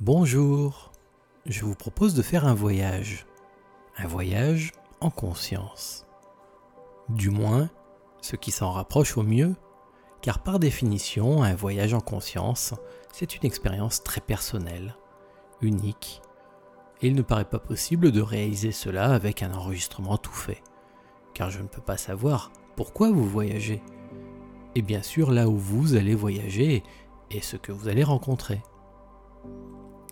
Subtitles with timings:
[0.00, 0.92] Bonjour,
[1.44, 3.26] je vous propose de faire un voyage.
[3.96, 6.06] Un voyage en conscience.
[7.08, 7.68] Du moins,
[8.20, 9.56] ce qui s'en rapproche au mieux,
[10.22, 12.74] car par définition, un voyage en conscience,
[13.12, 14.94] c'est une expérience très personnelle,
[15.62, 16.22] unique,
[17.02, 20.62] et il ne paraît pas possible de réaliser cela avec un enregistrement tout fait,
[21.34, 23.82] car je ne peux pas savoir pourquoi vous voyagez,
[24.76, 26.84] et bien sûr là où vous allez voyager
[27.32, 28.62] et ce que vous allez rencontrer.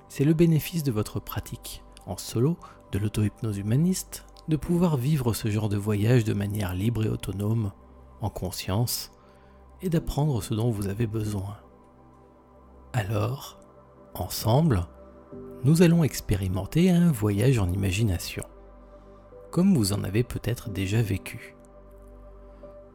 [0.09, 2.57] C'est le bénéfice de votre pratique en solo
[2.93, 7.73] de l'auto-hypnose humaniste de pouvoir vivre ce genre de voyage de manière libre et autonome,
[8.21, 9.11] en conscience,
[9.83, 11.59] et d'apprendre ce dont vous avez besoin.
[12.93, 13.59] Alors,
[14.15, 14.87] ensemble,
[15.65, 18.45] nous allons expérimenter un voyage en imagination,
[19.51, 21.57] comme vous en avez peut-être déjà vécu.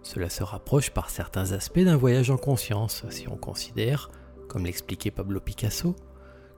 [0.04, 4.10] Cela se rapproche par certains aspects d'un voyage en conscience si on considère,
[4.48, 5.96] comme l'expliquait Pablo Picasso,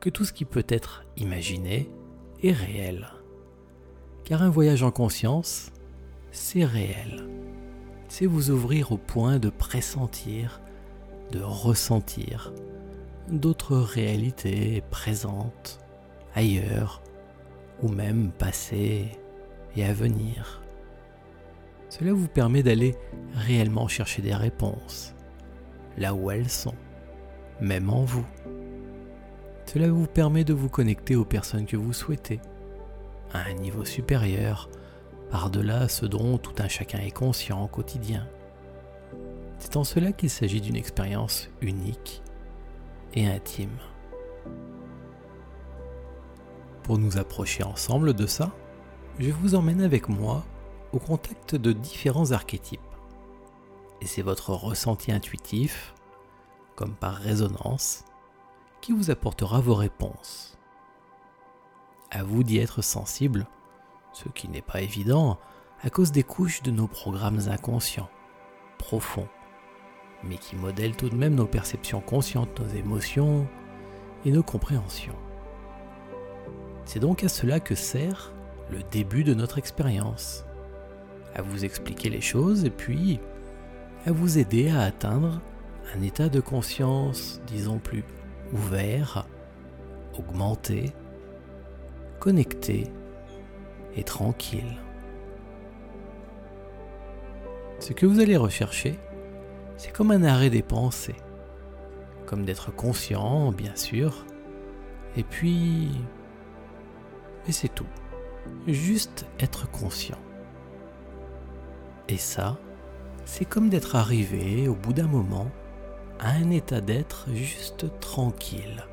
[0.04, 1.90] que tout ce qui peut être imaginé
[2.44, 3.08] est réel.
[4.26, 5.72] Car un voyage en conscience,
[6.30, 7.26] c'est réel.
[8.10, 10.60] C'est vous ouvrir au point de pressentir,
[11.32, 12.52] de ressentir
[13.30, 15.80] d'autres réalités présentes,
[16.36, 17.02] ailleurs,
[17.82, 19.08] ou même passées
[19.78, 20.62] et à venir.
[21.88, 22.98] Cela vous permet d'aller
[23.36, 25.16] réellement chercher des réponses,
[25.98, 26.76] là où elles sont,
[27.62, 28.26] même en vous.
[29.66, 32.40] Cela vous permet de vous connecter aux personnes que vous souhaitez,
[33.34, 34.70] à un niveau supérieur,
[35.32, 38.28] par-delà ce dont tout un chacun est conscient au quotidien.
[39.58, 42.22] C'est en cela qu'il s'agit d'une expérience unique
[43.16, 43.78] et intime.
[46.84, 48.52] Pour nous approcher ensemble de ça,
[49.20, 50.44] je vous emmène avec moi
[50.92, 52.80] au contact de différents archétypes.
[54.02, 55.94] Et c'est votre ressenti intuitif,
[56.76, 58.04] comme par résonance,
[58.84, 60.58] qui vous apportera vos réponses.
[62.12, 63.48] À vous d'y être sensible,
[64.12, 65.40] ce qui n'est pas évident
[65.82, 68.10] à cause des couches de nos programmes inconscients,
[68.78, 69.30] profonds,
[70.22, 73.48] mais qui modèlent tout de même nos perceptions conscientes, nos émotions
[74.26, 75.16] et nos compréhensions.
[76.84, 78.34] C'est donc à cela que sert
[78.70, 80.44] le début de notre expérience,
[81.34, 83.22] à vous expliquer les choses et puis
[84.06, 85.40] à vous aider à atteindre
[85.96, 88.04] un état de conscience, disons plus
[88.54, 89.28] ouvert,
[90.18, 90.94] augmenté,
[92.20, 92.88] connecté
[93.96, 94.78] et tranquille.
[97.80, 98.98] Ce que vous allez rechercher,
[99.78, 101.18] c'est comme un arrêt des pensées,
[102.26, 104.26] comme d'être conscient, bien sûr,
[105.18, 105.90] et puis...
[107.48, 107.88] Et c'est tout.
[108.68, 110.18] Juste être conscient.
[112.08, 112.58] Et ça,
[113.26, 115.52] c'est comme d'être arrivé au bout d'un moment
[116.20, 118.86] à un état d'être juste tranquille,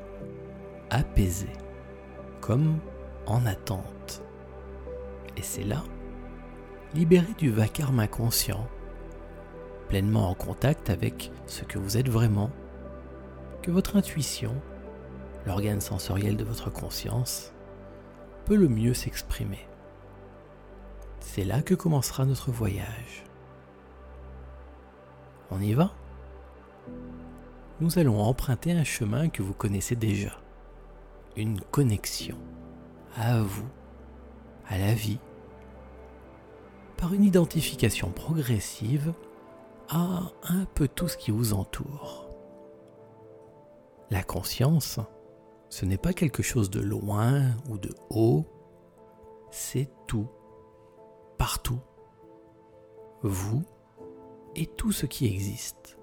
[0.89, 1.49] apaisé,
[2.41, 2.79] comme
[3.25, 4.23] en attente.
[5.37, 5.83] Et c'est là,
[6.93, 8.67] libéré du vacarme inconscient,
[9.87, 12.49] pleinement en contact avec ce que vous êtes vraiment,
[13.61, 14.53] que votre intuition,
[15.45, 17.53] l'organe sensoriel de votre conscience,
[18.45, 19.67] peut le mieux s'exprimer.
[21.19, 23.23] C'est là que commencera notre voyage.
[25.51, 25.93] On y va?
[27.81, 30.39] Nous allons emprunter un chemin que vous connaissez déjà.
[31.35, 32.37] Une connexion
[33.15, 33.67] à vous,
[34.67, 35.19] à la vie,
[36.95, 39.13] par une identification progressive
[39.89, 42.29] à un peu tout ce qui vous entoure.
[44.11, 44.99] La conscience,
[45.69, 48.45] ce n'est pas quelque chose de loin ou de haut,
[49.49, 50.29] c'est tout,
[51.39, 51.79] partout,
[53.23, 53.63] vous
[54.55, 55.97] et tout ce qui existe.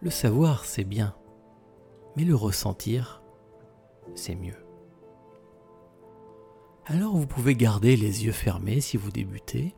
[0.00, 1.16] Le savoir, c'est bien,
[2.16, 3.22] mais le ressentir,
[4.14, 4.56] c'est mieux.
[6.84, 9.74] Alors vous pouvez garder les yeux fermés si vous débutez,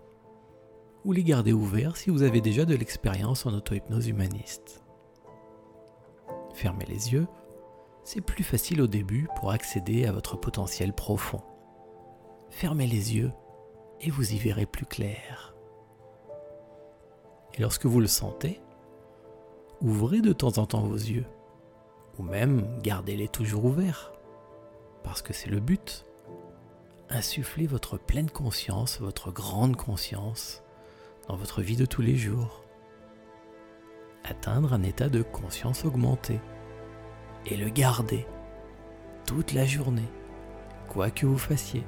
[1.05, 4.83] ou les garder ouverts si vous avez déjà de l'expérience en auto-hypnose humaniste.
[6.53, 7.27] Fermez les yeux,
[8.03, 11.41] c'est plus facile au début pour accéder à votre potentiel profond.
[12.51, 13.33] Fermez les yeux
[14.01, 15.55] et vous y verrez plus clair.
[17.55, 18.61] Et lorsque vous le sentez,
[19.81, 21.27] ouvrez de temps en temps vos yeux,
[22.19, 24.13] ou même gardez-les toujours ouverts,
[25.03, 26.05] parce que c'est le but.
[27.11, 30.63] Insufflez votre pleine conscience, votre grande conscience
[31.27, 32.65] dans votre vie de tous les jours.
[34.25, 36.41] Atteindre un état de conscience augmentée
[37.47, 38.27] et le garder
[39.27, 40.09] toute la journée,
[40.89, 41.85] quoi que vous fassiez.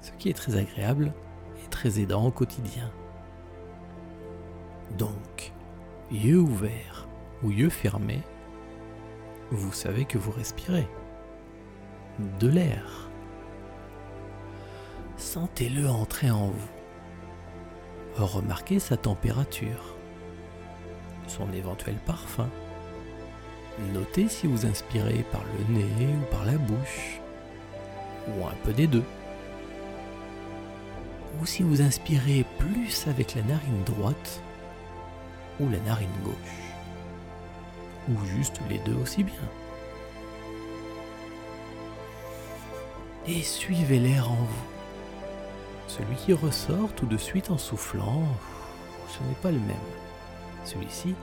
[0.00, 1.12] Ce qui est très agréable
[1.64, 2.90] et très aidant au quotidien.
[4.96, 5.52] Donc,
[6.10, 7.08] yeux ouverts
[7.42, 8.22] ou yeux fermés,
[9.50, 10.86] vous savez que vous respirez
[12.40, 13.08] de l'air.
[15.16, 16.68] Sentez-le entrer en vous.
[18.16, 19.96] Remarquez sa température,
[21.26, 22.48] son éventuel parfum.
[23.92, 27.20] Notez si vous inspirez par le nez ou par la bouche,
[28.28, 29.04] ou un peu des deux.
[31.40, 34.40] Ou si vous inspirez plus avec la narine droite
[35.60, 36.34] ou la narine gauche,
[38.08, 39.34] ou juste les deux aussi bien.
[43.26, 44.66] Et suivez l'air en vous.
[45.88, 48.22] Celui qui ressort tout de suite en soufflant,
[49.08, 49.76] ce n'est pas le même.
[50.64, 51.14] Celui-ci,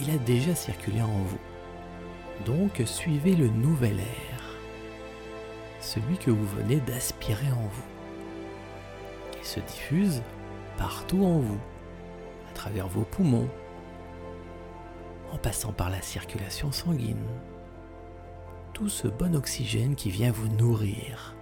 [0.00, 1.38] il a déjà circulé en vous.
[2.46, 4.56] Donc suivez le nouvel air,
[5.80, 7.84] celui que vous venez d'aspirer en vous.
[9.38, 10.22] Il se diffuse
[10.76, 11.60] partout en vous,
[12.50, 13.48] à travers vos poumons,
[15.34, 17.26] en passant par la circulation sanguine.
[18.72, 21.34] Tout ce bon oxygène qui vient vous nourrir,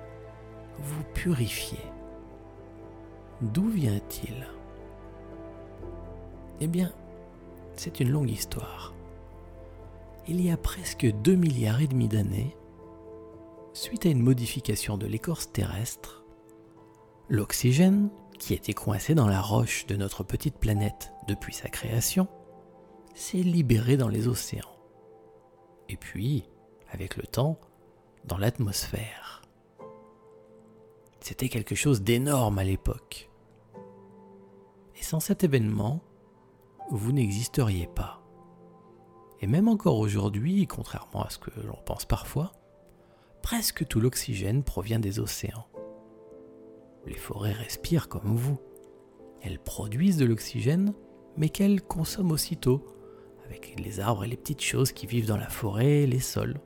[0.79, 1.79] vous purifier.
[3.43, 4.47] D'où vient-il?
[6.61, 6.91] Eh bien,
[7.77, 8.95] c'est une longue histoire.
[10.27, 12.57] Il y a presque 2 milliards et demi d'années,
[13.75, 16.25] suite à une modification de l'écorce terrestre,
[17.29, 18.09] l'oxygène,
[18.39, 22.27] qui était coincé dans la roche de notre petite planète depuis sa création,
[23.15, 24.77] s'est libéré dans les océans.
[25.89, 26.45] Et puis,
[26.91, 27.59] avec le temps,
[28.25, 29.43] dans l'atmosphère.
[31.21, 33.31] C'était quelque chose d'énorme à l'époque.
[34.97, 36.01] Et sans cet événement,
[36.91, 38.23] vous n'existeriez pas.
[39.41, 42.53] Et même encore aujourd'hui, contrairement à ce que l'on pense parfois,
[43.43, 45.67] presque tout l'oxygène provient des océans.
[47.07, 48.59] Les forêts respirent comme vous.
[49.43, 50.95] Elles produisent de l'oxygène,
[51.37, 52.85] mais qu'elles consomment aussitôt,
[53.79, 56.61] les arbres et les petites choses qui vivent dans la forêt et les sols.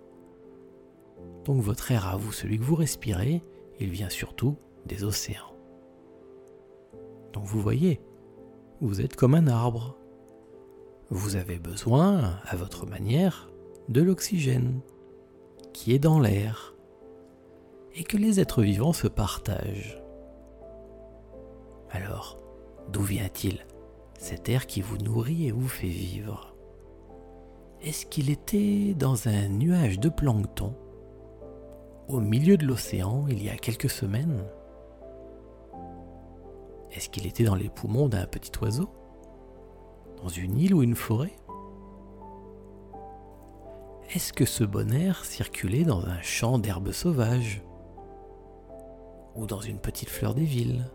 [1.44, 3.42] Donc votre air à vous, celui que vous respirez,
[3.78, 4.56] il vient surtout
[4.86, 5.54] des océans.
[7.32, 8.00] Donc vous voyez,
[8.80, 9.96] vous êtes comme un arbre.
[11.10, 13.48] Vous avez besoin, à votre manière,
[13.88, 14.80] de l'oxygène
[15.72, 16.74] qui est dans l'air
[17.94, 20.02] et que les êtres vivants se partagent.
[21.90, 22.38] Alors,
[22.92, 23.66] d'où vient-il
[24.18, 26.55] cet air qui vous nourrit et vous fait vivre?
[27.82, 30.74] Est-ce qu'il était dans un nuage de plancton
[32.08, 34.44] au milieu de l'océan il y a quelques semaines?
[36.92, 38.88] Est-ce qu'il était dans les poumons d'un petit oiseau?
[40.22, 41.36] Dans une île ou une forêt?
[44.14, 47.62] Est-ce que ce bon air circulait dans un champ d'herbes sauvages?
[49.34, 50.90] Ou dans une petite fleur des villes?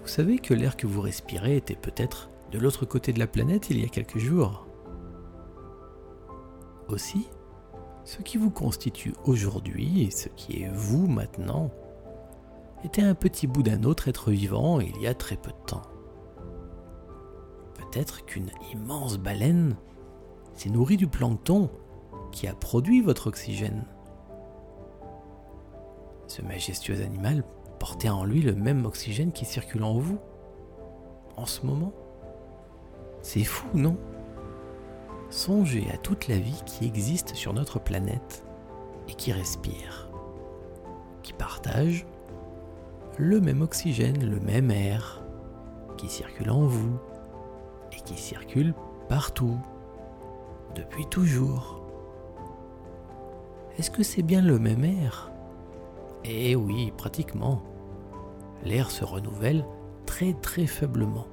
[0.00, 3.68] Vous savez que l'air que vous respirez était peut-être de l'autre côté de la planète
[3.70, 4.64] il y a quelques jours
[6.86, 7.28] Aussi,
[8.04, 11.72] ce qui vous constitue aujourd'hui ce qui est vous maintenant
[12.84, 15.82] était un petit bout d'un autre être vivant il y a très peu de temps.
[17.74, 19.76] Peut-être qu'une immense baleine
[20.52, 21.70] s'est nourrie du plancton
[22.30, 23.84] qui a produit votre oxygène.
[26.28, 27.42] Ce majestueux animal
[27.80, 30.18] portait en lui le même oxygène qui circule en vous,
[31.36, 31.92] en ce moment.
[33.24, 33.96] C'est fou, non?
[35.30, 38.44] Songez à toute la vie qui existe sur notre planète
[39.08, 40.10] et qui respire,
[41.22, 42.06] qui partage
[43.16, 45.22] le même oxygène, le même air
[45.96, 46.98] qui circule en vous
[47.92, 48.74] et qui circule
[49.08, 49.56] partout,
[50.74, 51.80] depuis toujours.
[53.78, 55.32] Est-ce que c'est bien le même air?
[56.24, 57.62] Eh oui, pratiquement.
[58.64, 59.64] L'air se renouvelle
[60.04, 61.26] très très faiblement.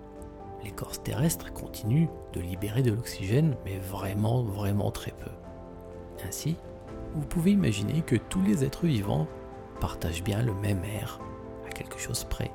[0.63, 5.31] L'écorce terrestre continue de libérer de l'oxygène, mais vraiment vraiment très peu.
[6.27, 6.57] Ainsi,
[7.15, 9.27] vous pouvez imaginer que tous les êtres vivants
[9.79, 11.19] partagent bien le même air
[11.71, 12.51] quelque chose près.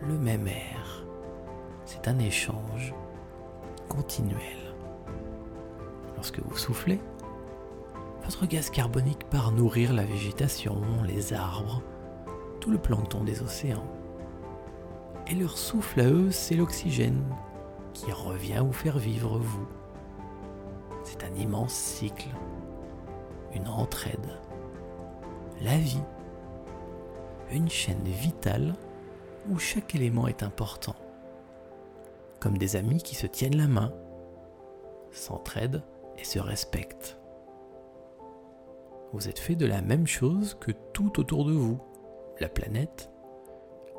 [0.00, 1.04] Le même air.
[1.84, 2.94] C'est un échange
[3.88, 4.74] continuel.
[6.16, 7.00] Lorsque vous soufflez,
[8.24, 11.82] votre gaz carbonique part nourrir la végétation, les arbres,
[12.60, 13.86] tout le plancton des océans.
[15.30, 17.22] Et leur souffle à eux, c'est l'oxygène
[17.92, 19.66] qui revient vous faire vivre vous.
[21.04, 22.28] C'est un immense cycle,
[23.54, 24.38] une entraide,
[25.60, 26.02] la vie
[27.50, 28.74] une chaîne vitale
[29.50, 30.94] où chaque élément est important.
[32.40, 33.92] Comme des amis qui se tiennent la main,
[35.10, 35.82] s'entraident
[36.18, 37.18] et se respectent.
[39.12, 41.80] Vous êtes fait de la même chose que tout autour de vous,
[42.40, 43.10] la planète,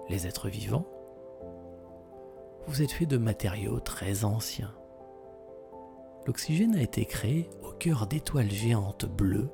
[0.08, 0.86] les êtres vivants.
[2.70, 4.76] Vous êtes fait de matériaux très anciens.
[6.28, 9.50] l'oxygène a été créé au cœur d'étoiles géantes bleues,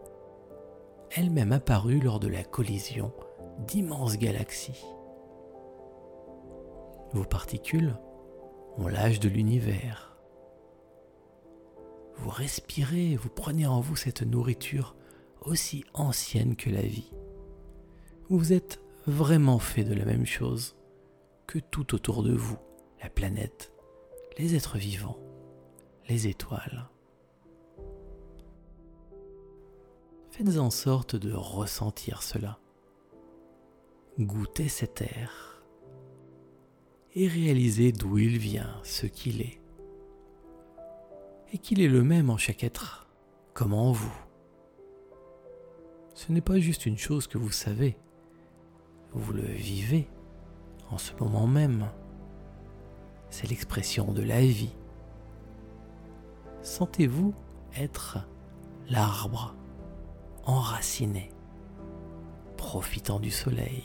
[1.12, 3.13] elles-mêmes apparues lors de la collision
[3.60, 4.84] d'immenses galaxies.
[7.13, 7.95] Vos particules
[8.77, 10.17] ont l'âge de l'univers.
[12.17, 14.93] Vous respirez, vous prenez en vous cette nourriture
[15.39, 17.13] aussi ancienne que la vie.
[18.27, 20.75] Vous êtes vraiment fait de la même chose
[21.48, 22.57] que tout autour de vous,
[23.02, 23.72] la planète,
[24.38, 25.20] les êtres vivants,
[26.08, 26.90] les étoiles.
[30.32, 32.60] Faites en sorte de ressentir cela.
[34.20, 35.64] Goûtez cet air
[37.16, 39.62] et réalisez d'où il vient, ce qu'il est.
[41.54, 43.08] Et qu'il est le même en chaque être,
[43.54, 44.14] comme en vous.
[46.14, 47.98] Ce n'est pas juste une chose que vous savez,
[49.14, 50.10] vous le vivez
[50.90, 51.90] en ce moment même.
[53.38, 54.74] C'est l'expression de la vie.
[56.62, 57.34] Sentez-vous
[57.77, 58.20] être
[58.88, 59.54] l'arbre
[60.46, 61.34] enraciné,
[62.56, 63.84] profitant du soleil,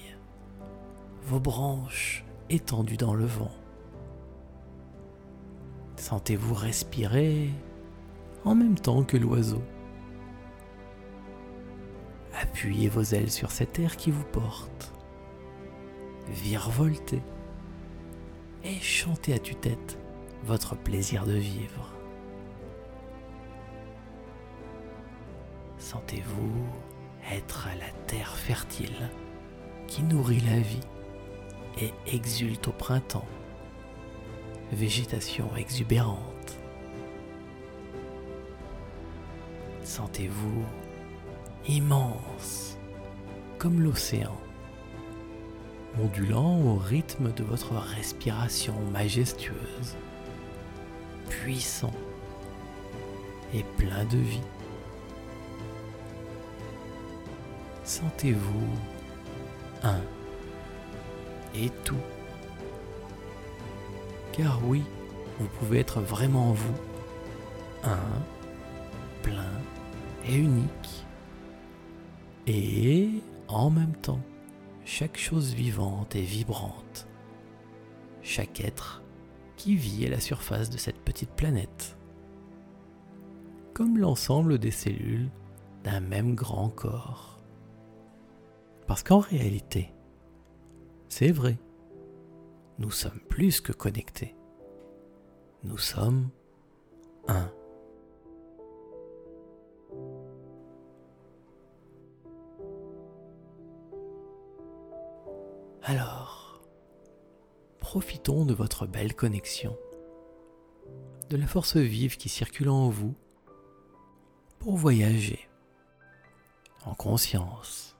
[1.24, 3.50] vos branches étendues dans le vent.
[5.96, 7.50] Sentez-vous respirer
[8.44, 9.64] en même temps que l'oiseau.
[12.40, 14.92] Appuyez vos ailes sur cet air qui vous porte
[16.28, 17.20] virevolter
[18.64, 19.98] et chantez à tue-tête
[20.44, 21.92] votre plaisir de vivre.
[25.78, 26.66] Sentez-vous
[27.32, 29.10] être la terre fertile
[29.86, 30.80] qui nourrit la vie
[31.80, 33.26] et exulte au printemps.
[34.72, 36.58] Végétation exubérante.
[39.82, 40.64] Sentez-vous
[41.66, 42.78] immense
[43.58, 44.36] comme l'océan
[45.98, 49.96] ondulant au rythme de votre respiration majestueuse,
[51.28, 51.94] puissant
[53.54, 54.42] et plein de vie.
[57.84, 58.68] Sentez-vous
[59.82, 60.00] un
[61.54, 61.96] et tout.
[64.32, 64.84] Car oui,
[65.38, 66.74] vous pouvez être vraiment vous,
[67.82, 67.98] un,
[69.22, 69.50] plein
[70.28, 71.04] et unique,
[72.46, 73.08] et
[73.48, 74.20] en même temps
[74.92, 77.06] chaque chose vivante et vibrante,
[78.22, 79.04] chaque être
[79.56, 81.96] qui vit à la surface de cette petite planète,
[83.72, 85.30] comme l'ensemble des cellules
[85.84, 87.38] d'un même grand corps.
[88.88, 89.94] Parce qu'en réalité,
[91.08, 91.56] c'est vrai,
[92.80, 94.34] nous sommes plus que connectés.
[95.62, 96.30] Nous sommes
[97.28, 97.48] un.
[105.82, 106.60] Alors,
[107.78, 109.78] profitons de votre belle connexion,
[111.30, 113.14] de la force vive qui circule en vous
[114.58, 115.48] pour voyager
[116.84, 117.96] en conscience.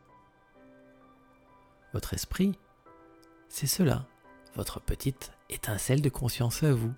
[1.95, 2.53] Votre esprit,
[3.49, 4.07] c'est cela,
[4.55, 6.93] votre petite étincelle de conscience à vous,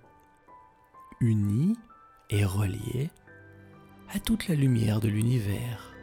[1.21, 1.77] unie
[2.29, 3.09] et reliée
[4.13, 5.93] à toute la lumière de l'univers,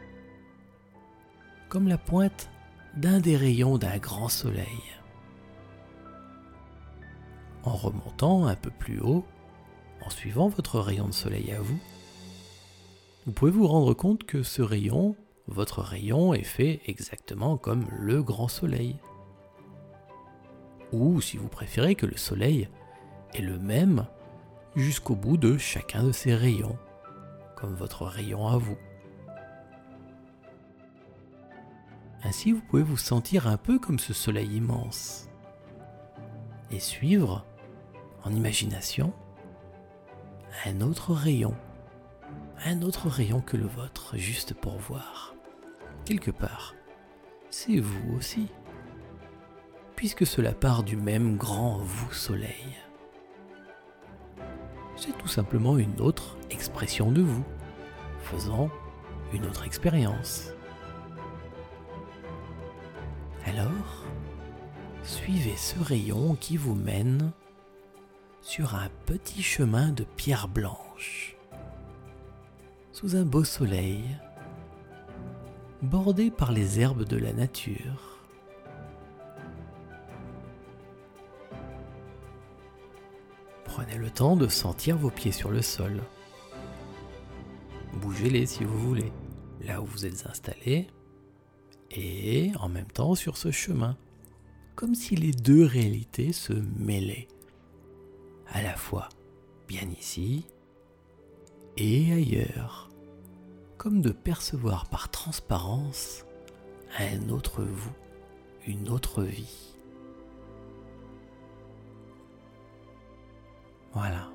[1.69, 2.50] comme la pointe
[2.95, 4.81] d'un des rayons d'un grand soleil.
[7.63, 9.25] En remontant un peu plus haut,
[10.01, 11.79] en suivant votre rayon de soleil à vous,
[13.25, 15.15] vous pouvez vous rendre compte que ce rayon,
[15.47, 18.97] votre rayon, est fait exactement comme le grand soleil.
[20.91, 22.67] Ou, si vous préférez, que le soleil
[23.33, 24.05] est le même
[24.75, 26.77] jusqu'au bout de chacun de ses rayons,
[27.55, 28.77] comme votre rayon à vous.
[32.23, 35.27] Ainsi, vous pouvez vous sentir un peu comme ce soleil immense
[36.69, 37.45] et suivre,
[38.23, 39.13] en imagination,
[40.65, 41.55] un autre rayon,
[42.63, 45.35] un autre rayon que le vôtre, juste pour voir.
[46.05, 46.75] Quelque part,
[47.49, 48.47] c'est vous aussi,
[49.95, 52.77] puisque cela part du même grand vous soleil.
[54.95, 57.43] C'est tout simplement une autre expression de vous,
[58.19, 58.69] faisant
[59.33, 60.53] une autre expérience.
[65.23, 67.31] Suivez ce rayon qui vous mène
[68.41, 71.35] sur un petit chemin de pierre blanche,
[72.91, 74.03] sous un beau soleil,
[75.83, 78.17] bordé par les herbes de la nature.
[83.65, 86.01] Prenez le temps de sentir vos pieds sur le sol.
[87.93, 89.11] Bougez-les si vous voulez,
[89.61, 90.87] là où vous êtes installé,
[91.91, 93.95] et en même temps sur ce chemin,
[94.75, 97.27] comme si les deux réalités se mêlaient,
[98.47, 99.09] à la fois
[99.67, 100.45] bien ici
[101.77, 102.89] et ailleurs,
[103.77, 106.25] comme de percevoir par transparence
[106.99, 107.95] un autre vous,
[108.67, 109.73] une autre vie.
[113.93, 114.31] Voilà.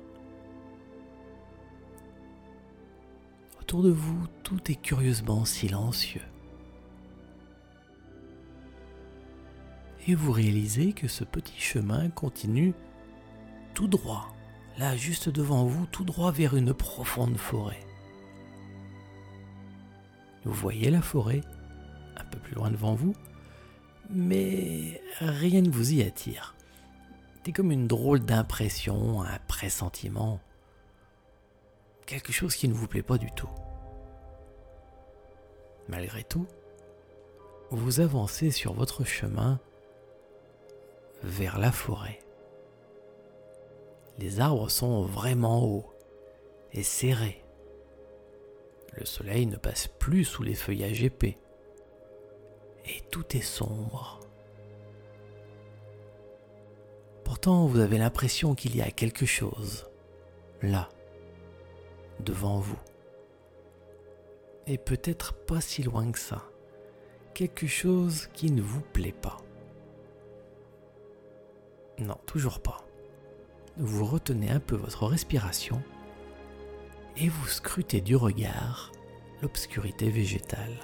[3.59, 6.21] Autour de vous, tout est curieusement silencieux.
[10.07, 12.73] Et vous réalisez que ce petit chemin continue
[13.73, 14.33] tout droit,
[14.77, 17.79] là juste devant vous, tout droit vers une profonde forêt.
[20.45, 21.41] Vous voyez la forêt
[22.15, 23.13] un peu plus loin devant vous,
[24.09, 26.55] mais rien ne vous y attire.
[27.43, 30.39] C'est comme une drôle d'impression, un pressentiment,
[32.05, 33.49] quelque chose qui ne vous plaît pas du tout.
[35.87, 36.45] Malgré tout,
[37.71, 39.59] vous avancez sur votre chemin
[41.23, 42.19] vers la forêt.
[44.17, 45.93] Les arbres sont vraiment hauts
[46.73, 47.43] et serrés.
[48.93, 51.37] Le soleil ne passe plus sous les feuillages épais.
[52.85, 54.19] Et tout est sombre.
[57.23, 59.87] Pourtant, vous avez l'impression qu'il y a quelque chose,
[60.61, 60.89] là,
[62.21, 62.79] devant vous.
[64.65, 66.43] Et peut-être pas si loin que ça.
[67.33, 69.37] Quelque chose qui ne vous plaît pas.
[71.99, 72.85] Non, toujours pas.
[73.77, 75.81] Vous retenez un peu votre respiration
[77.15, 78.91] et vous scrutez du regard
[79.41, 80.77] l'obscurité végétale.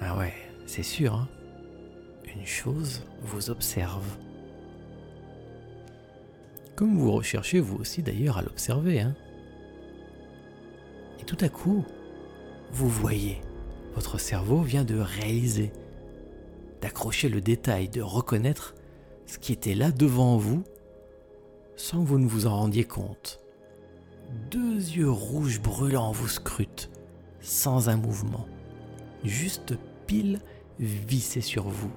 [0.00, 0.34] Ah ouais,
[0.66, 1.28] c'est sûr, hein
[2.38, 4.06] une chose vous observe.
[6.76, 9.00] Comme vous recherchez vous aussi d'ailleurs à l'observer.
[9.00, 9.16] Hein
[11.20, 11.84] Et tout à coup,
[12.70, 13.40] vous voyez,
[13.94, 15.72] votre cerveau vient de réaliser,
[16.80, 18.74] d'accrocher le détail, de reconnaître
[19.26, 20.62] ce qui était là devant vous
[21.78, 23.40] sans que vous ne vous en rendiez compte.
[24.50, 26.90] Deux yeux rouges brûlants vous scrutent,
[27.40, 28.46] sans un mouvement,
[29.24, 29.74] juste
[30.06, 30.40] pile
[30.78, 31.92] vissés sur vous.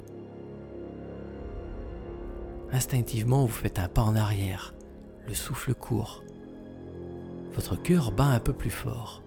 [2.71, 4.73] Instinctivement, vous faites un pas en arrière,
[5.27, 6.23] le souffle court.
[7.53, 9.20] Votre cœur bat un peu plus fort.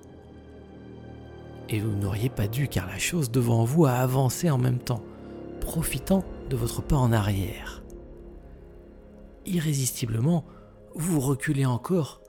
[1.68, 5.03] Et vous n'auriez pas dû car la chose devant vous a avancé en même temps,
[5.61, 7.83] profitant de votre pas en arrière.
[9.46, 10.44] Irrésistiblement,
[10.94, 12.20] vous reculez encore,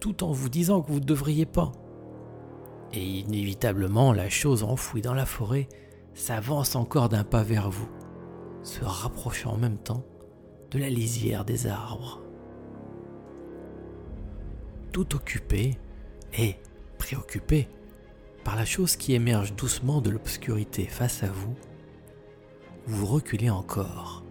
[0.00, 1.72] tout en vous disant que vous ne devriez pas.
[2.92, 5.68] Et inévitablement, la chose enfouie dans la forêt
[6.14, 7.88] s'avance encore d'un pas vers vous,
[8.62, 10.04] se rapprochant en même temps
[10.70, 12.20] de la lisière des arbres.
[14.92, 15.76] Tout occupé
[16.38, 16.56] et
[16.98, 17.68] préoccupé
[18.46, 21.56] par la chose qui émerge doucement de l'obscurité face à vous,
[22.86, 24.22] vous reculez encore,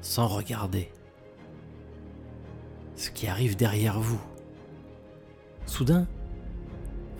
[0.00, 0.90] sans regarder
[2.96, 4.20] ce qui arrive derrière vous.
[5.64, 6.08] Soudain,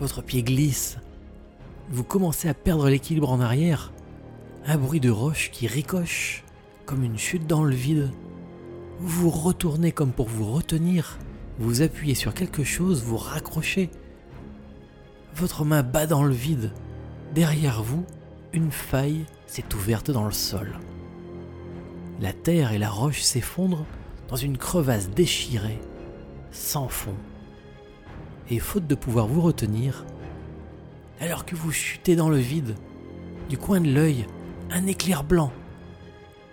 [0.01, 0.97] votre pied glisse,
[1.89, 3.93] vous commencez à perdre l'équilibre en arrière,
[4.65, 6.43] un bruit de roche qui ricoche
[6.85, 8.11] comme une chute dans le vide.
[8.99, 11.17] Vous vous retournez comme pour vous retenir,
[11.57, 13.89] vous appuyez sur quelque chose, vous raccrochez.
[15.35, 16.71] Votre main bat dans le vide.
[17.33, 18.05] Derrière vous,
[18.53, 20.79] une faille s'est ouverte dans le sol.
[22.19, 23.85] La terre et la roche s'effondrent
[24.27, 25.79] dans une crevasse déchirée,
[26.51, 27.15] sans fond.
[28.49, 30.05] Et faute de pouvoir vous retenir,
[31.21, 32.75] alors que vous chutez dans le vide,
[33.47, 34.25] du coin de l'œil,
[34.71, 35.51] un éclair blanc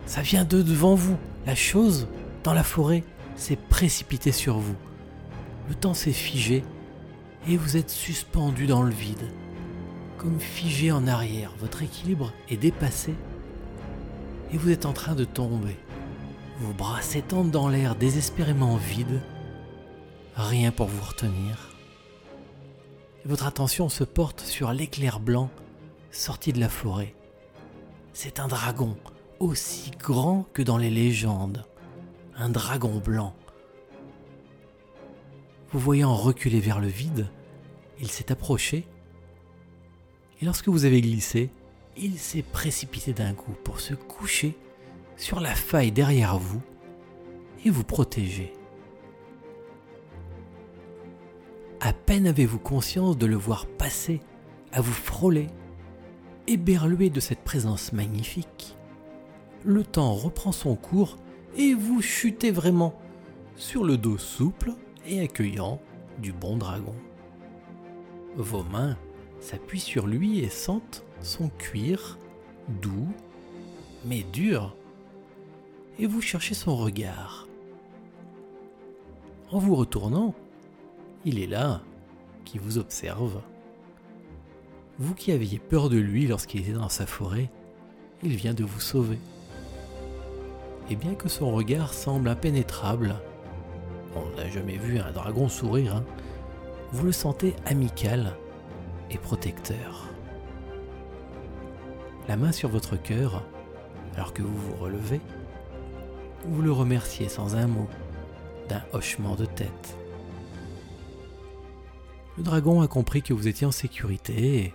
[0.06, 1.16] ça vient de devant vous.
[1.46, 2.08] La chose,
[2.44, 3.02] dans la forêt,
[3.34, 4.76] s'est précipitée sur vous.
[5.68, 6.62] Le temps s'est figé
[7.48, 9.30] et vous êtes suspendu dans le vide.
[10.18, 13.14] Comme figé en arrière, votre équilibre est dépassé
[14.52, 15.76] et vous êtes en train de tomber.
[16.60, 19.20] Vos bras s'étendent dans l'air désespérément vide,
[20.34, 21.74] rien pour vous retenir.
[23.24, 25.50] votre attention se porte sur l'éclair blanc
[26.10, 27.14] sorti de la forêt.
[28.12, 28.96] C'est un dragon
[29.38, 31.64] aussi grand que dans les légendes,
[32.36, 33.34] un dragon blanc.
[35.72, 37.28] Vous voyant reculer vers le vide,
[38.00, 38.86] il s'est approché,
[40.40, 41.50] et lorsque vous avez glissé,
[41.96, 44.54] il s'est précipité d'un coup pour se coucher
[45.16, 46.60] sur la faille derrière vous
[47.64, 48.52] et vous protéger.
[51.80, 54.20] À peine avez-vous conscience de le voir passer,
[54.72, 55.46] à vous frôler,
[56.46, 58.76] éberlué de cette présence magnifique,
[59.64, 61.16] le temps reprend son cours
[61.56, 62.94] et vous chutez vraiment
[63.56, 64.74] sur le dos souple
[65.14, 65.80] accueillant
[66.18, 66.94] du bon dragon.
[68.36, 68.96] Vos mains
[69.40, 72.18] s'appuient sur lui et sentent son cuir
[72.68, 73.08] doux
[74.06, 74.74] mais dur.
[75.98, 77.48] Et vous cherchez son regard,
[79.50, 80.34] En vous retournant,
[81.24, 81.80] il est là,
[82.44, 83.40] qui vous observe.
[84.98, 87.50] Vous qui aviez peur de lui lorsqu'il était dans sa forêt,
[88.22, 89.18] il vient de vous sauver.
[90.90, 93.16] Et bien que son regard semble impénétrable,
[94.16, 96.04] on n'a jamais vu un dragon sourire, hein,
[96.92, 98.36] vous le sentez amical
[99.10, 100.08] et protecteur.
[102.28, 103.44] La main sur votre cœur,
[104.14, 105.20] alors que vous vous relevez,
[106.44, 107.88] vous le remerciez sans un mot,
[108.68, 109.96] d'un hochement de tête.
[112.36, 114.74] Le dragon a compris que vous étiez en sécurité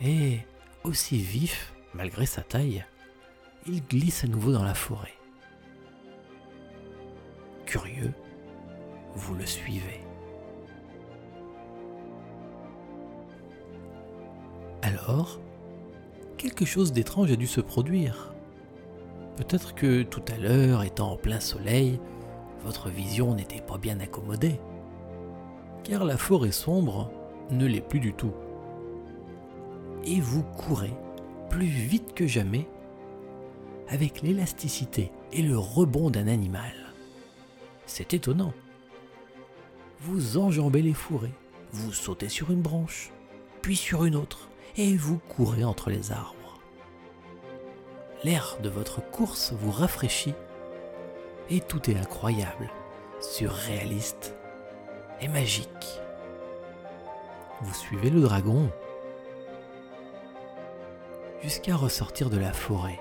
[0.00, 0.38] et,
[0.84, 2.84] aussi vif, malgré sa taille,
[3.66, 5.14] il glisse à nouveau dans la forêt.
[7.66, 8.12] Curieux,
[9.14, 10.00] vous le suivez.
[14.82, 15.40] Alors,
[16.36, 18.34] quelque chose d'étrange a dû se produire.
[19.36, 22.00] Peut-être que tout à l'heure, étant en plein soleil,
[22.64, 24.60] votre vision n'était pas bien accommodée.
[25.84, 27.10] Car la forêt sombre
[27.50, 28.32] ne l'est plus du tout.
[30.04, 30.92] Et vous courez
[31.48, 32.66] plus vite que jamais
[33.88, 36.72] avec l'élasticité et le rebond d'un animal.
[37.86, 38.52] C'est étonnant.
[40.04, 41.32] Vous enjambez les fourrés,
[41.70, 43.12] vous sautez sur une branche,
[43.60, 46.58] puis sur une autre, et vous courez entre les arbres.
[48.24, 50.34] L'air de votre course vous rafraîchit,
[51.50, 52.68] et tout est incroyable,
[53.20, 54.34] surréaliste
[55.20, 56.00] et magique.
[57.60, 58.72] Vous suivez le dragon
[61.44, 62.98] jusqu'à ressortir de la forêt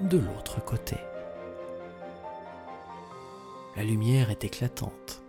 [0.00, 0.96] de l'autre côté.
[3.78, 5.22] La lumière est éclatante,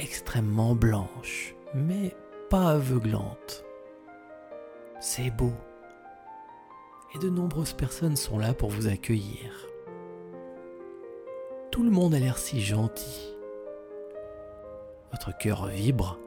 [0.00, 2.12] extrêmement blanche, mais
[2.50, 3.64] pas aveuglante.
[4.98, 5.52] C'est beau.
[7.14, 9.68] Et de nombreuses personnes sont là pour vous accueillir.
[11.70, 13.32] Tout le monde a l'air si gentil.
[15.12, 16.18] Votre cœur vibre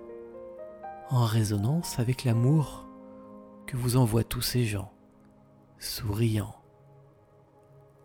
[1.10, 2.88] en résonance avec l'amour
[3.68, 4.94] que vous envoient tous ces gens,
[5.80, 6.56] souriants,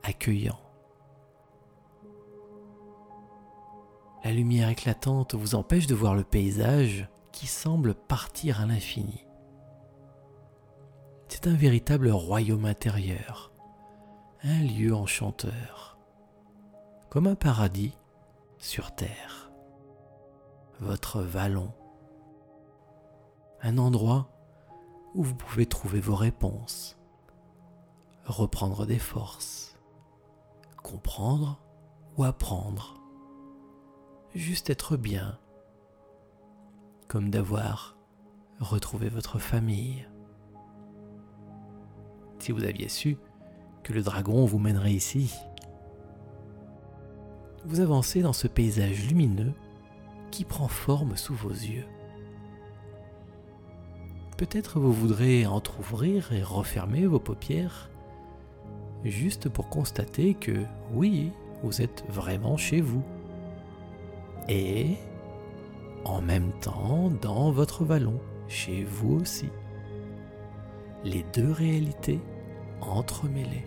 [0.03, 0.67] accueillants.
[4.29, 9.25] La lumière éclatante vous empêche de voir le paysage qui semble partir à l'infini.
[11.29, 13.53] C'est un véritable royaume intérieur,
[14.43, 15.97] un lieu enchanteur,
[17.09, 17.97] comme un paradis
[18.59, 19.51] sur terre.
[20.79, 21.73] Votre vallon,
[23.62, 24.29] un endroit
[25.14, 26.99] où vous pouvez trouver vos réponses,
[28.27, 29.79] reprendre des forces,
[30.83, 31.59] comprendre
[32.19, 32.98] ou apprendre
[34.35, 35.38] juste être bien,
[37.09, 37.97] comme d'avoir
[38.61, 40.07] retrouvé votre famille.
[42.38, 43.17] Si vous aviez su
[43.83, 45.35] que le dragon vous mènerait ici,
[47.64, 49.53] vous avancez dans ce paysage lumineux
[50.31, 51.87] qui prend forme sous vos yeux.
[54.37, 57.91] Peut-être vous voudrez entr'ouvrir et refermer vos paupières,
[59.05, 63.03] juste pour constater que oui, vous êtes vraiment chez vous
[64.49, 64.97] et
[66.05, 69.49] en même temps dans votre vallon, chez vous aussi.
[71.05, 72.21] Les deux réalités
[72.81, 73.67] entremêlées.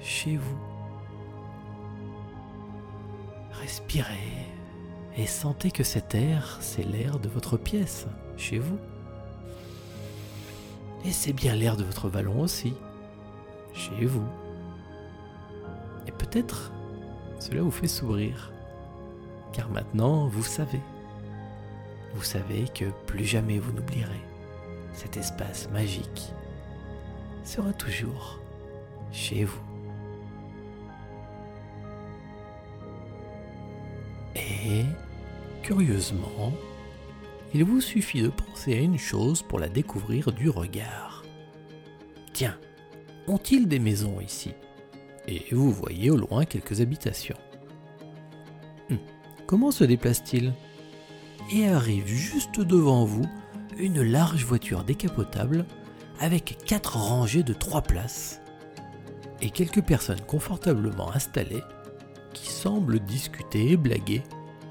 [0.00, 0.58] Chez vous.
[3.52, 4.46] Respirez
[5.16, 8.78] et sentez que cet air, c'est l'air de votre pièce, chez vous.
[11.04, 12.74] Et c'est bien l'air de votre vallon aussi,
[13.74, 14.24] chez vous.
[16.06, 16.72] Et peut-être
[17.38, 18.51] cela vous fait sourire
[19.52, 20.80] car maintenant vous savez.
[22.14, 24.20] Vous savez que plus jamais vous n'oublierez.
[24.92, 26.32] Cet espace magique
[27.44, 28.38] sera toujours
[29.12, 29.60] chez vous.
[34.34, 34.84] Et,
[35.62, 36.52] curieusement,
[37.54, 41.22] il vous suffit de penser à une chose pour la découvrir du regard.
[42.32, 42.58] Tiens,
[43.28, 44.52] ont-ils des maisons ici?
[45.28, 47.36] Et vous voyez au loin quelques habitations.
[49.52, 50.54] Comment se déplace-t-il?
[51.52, 53.26] Et arrive juste devant vous
[53.76, 55.66] une large voiture décapotable
[56.20, 58.40] avec quatre rangées de trois places
[59.42, 61.62] et quelques personnes confortablement installées
[62.32, 64.22] qui semblent discuter et blaguer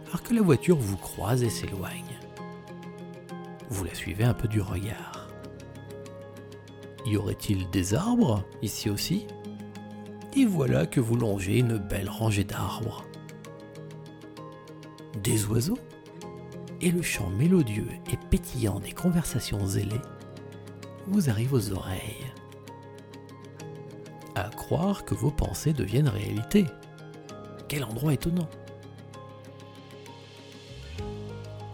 [0.07, 2.19] alors que la voiture vous croise et s'éloigne.
[3.69, 5.27] Vous la suivez un peu du regard.
[7.05, 9.27] Y aurait-il des arbres ici aussi?
[10.35, 13.05] Et voilà que vous longez une belle rangée d'arbres
[15.17, 15.79] des oiseaux
[16.81, 20.01] et le chant mélodieux et pétillant des conversations zélées
[21.07, 22.25] vous arrive aux oreilles.
[24.35, 26.65] À croire que vos pensées deviennent réalité.
[27.67, 28.49] quel endroit étonnant.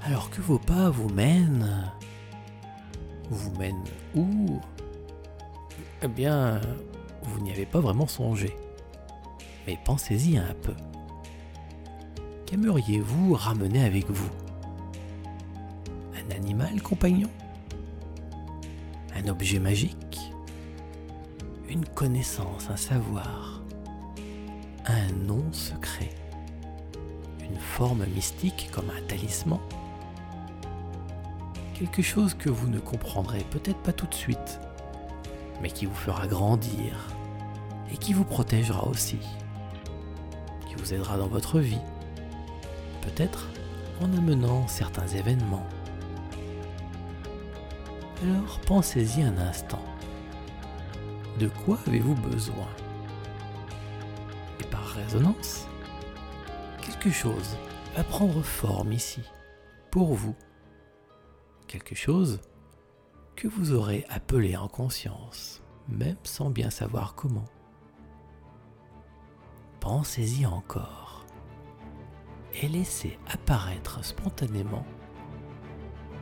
[0.04, 1.92] Alors que vos pas vous mènent...
[3.30, 3.84] Vous mènent
[4.16, 4.60] où?
[6.02, 6.62] Eh bien,
[7.24, 8.56] vous n'y avez pas vraiment songé.
[9.66, 10.74] Mais pensez-y un peu.
[12.48, 14.32] Qu'aimeriez-vous ramener avec vous?
[16.16, 17.30] Un animal compagnon?
[19.14, 20.32] Un objet magique?
[21.70, 23.62] Une connaissance, un savoir?
[24.86, 26.16] Un nom secret?
[27.42, 29.60] Une forme mystique comme un talisman?
[31.74, 34.62] Quelque chose que vous ne comprendrez peut-être pas tout de suite,
[35.62, 37.10] mais qui vous fera grandir
[37.92, 39.20] et qui vous protégera aussi,
[40.70, 41.82] qui vous aidera dans votre vie
[43.08, 43.48] peut-être
[44.02, 45.66] en amenant certains événements.
[48.24, 49.84] Alors pensez-y un instant.
[51.40, 52.68] De quoi avez-vous besoin?
[54.60, 55.68] Et par résonance,
[56.82, 57.58] quelque chose
[57.96, 59.22] va prendre forme ici,
[59.92, 60.36] pour vous.
[61.68, 62.42] Quelque chose
[63.36, 67.46] que vous aurez appelé en conscience, même sans bien savoir comment.
[69.80, 71.07] Pensez-y encore
[72.54, 74.86] et laissez apparaître spontanément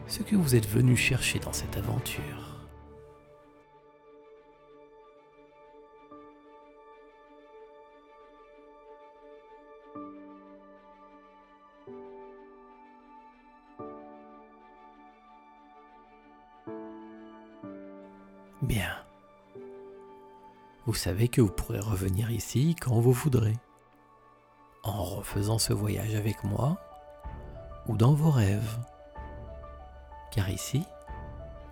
[0.07, 2.45] ce que vous êtes venu chercher dans cette aventure.
[18.61, 18.95] Bien.
[20.87, 23.53] Vous savez que vous pourrez revenir ici quand vous voudrez
[24.85, 26.77] en refaisant ce voyage avec moi
[27.87, 28.77] ou dans vos rêves.
[30.31, 30.83] Car ici,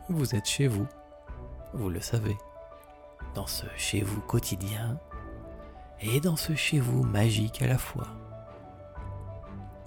[0.09, 0.87] vous êtes chez vous,
[1.73, 2.37] vous le savez,
[3.35, 4.97] dans ce chez vous quotidien
[6.01, 8.07] et dans ce chez vous magique à la fois.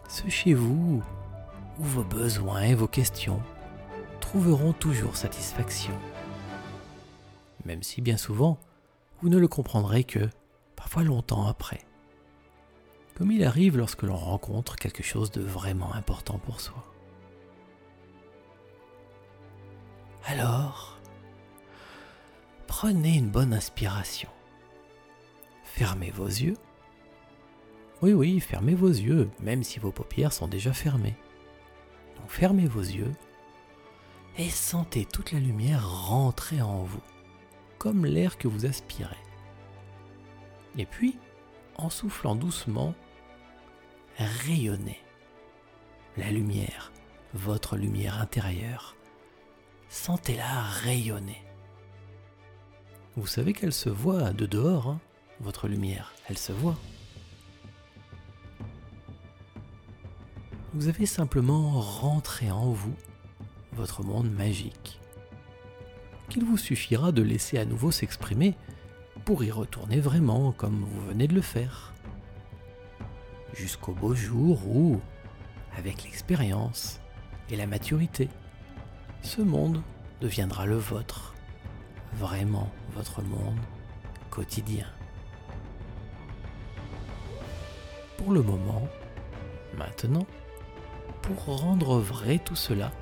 [0.08, 1.02] Ce chez vous
[1.78, 3.42] où vos besoins et vos questions
[4.20, 5.92] trouveront toujours satisfaction.
[7.64, 8.58] Même si bien souvent,
[9.20, 10.30] vous ne le comprendrez que
[10.76, 11.80] parfois longtemps après
[13.16, 16.84] comme il arrive lorsque l'on rencontre quelque chose de vraiment important pour soi.
[20.26, 20.98] Alors,
[22.66, 24.28] prenez une bonne inspiration.
[25.64, 26.56] Fermez vos yeux.
[28.02, 31.16] Oui, oui, fermez vos yeux, même si vos paupières sont déjà fermées.
[32.16, 33.14] Donc fermez vos yeux
[34.36, 37.02] et sentez toute la lumière rentrer en vous,
[37.78, 39.16] comme l'air que vous aspirez.
[40.76, 41.18] Et puis,
[41.76, 42.94] en soufflant doucement,
[44.18, 45.00] rayonnez.
[46.16, 46.92] La lumière,
[47.34, 48.96] votre lumière intérieure,
[49.88, 51.42] sentez-la rayonner.
[53.16, 55.00] Vous savez qu'elle se voit de dehors, hein,
[55.40, 56.76] votre lumière, elle se voit.
[60.74, 62.94] Vous avez simplement rentré en vous
[63.72, 65.00] votre monde magique,
[66.28, 68.54] qu'il vous suffira de laisser à nouveau s'exprimer
[69.24, 71.94] pour y retourner vraiment comme vous venez de le faire
[73.56, 75.00] jusqu'au beau jour où,
[75.76, 77.00] avec l'expérience
[77.50, 78.28] et la maturité,
[79.22, 79.82] ce monde
[80.20, 81.34] deviendra le vôtre,
[82.14, 83.58] vraiment votre monde
[84.30, 84.86] quotidien.
[88.18, 88.86] Pour le moment,
[89.78, 90.26] maintenant,
[91.22, 92.92] pour rendre vrai tout cela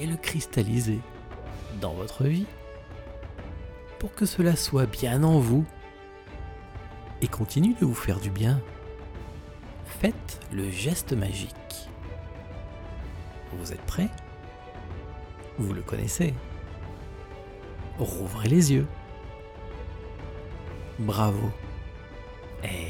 [0.00, 1.00] et le cristalliser
[1.80, 2.46] dans votre vie,
[3.98, 5.64] pour que cela soit bien en vous
[7.22, 8.60] et continue de vous faire du bien
[10.00, 11.88] faites le geste magique.
[13.52, 14.08] Vous êtes prêts?
[15.58, 16.34] Vous le connaissez.
[17.98, 18.86] Rouvrez les yeux.
[20.98, 21.50] Bravo.
[22.64, 22.88] Et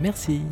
[0.00, 0.42] merci.